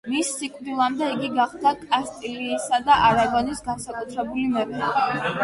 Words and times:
მის 0.11 0.29
სიკვდილამდე, 0.37 1.09
იგი 1.15 1.29
გახდა 1.35 1.73
კასტილიისა 1.81 2.81
და 2.89 2.97
არაგონის 3.11 3.63
განსაკუთრებული 3.69 4.49
მეფე. 4.57 4.93